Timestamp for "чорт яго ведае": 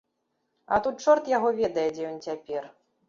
1.05-1.85